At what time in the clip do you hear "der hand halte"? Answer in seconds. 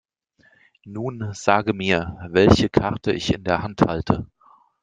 3.43-4.25